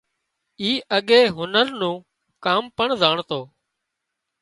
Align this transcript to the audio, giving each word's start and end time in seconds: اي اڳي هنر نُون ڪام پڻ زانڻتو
اي 0.61 0.71
اڳي 0.97 1.21
هنر 1.37 1.67
نُون 1.79 1.95
ڪام 2.43 2.63
پڻ 2.77 2.87
زانڻتو 3.01 3.41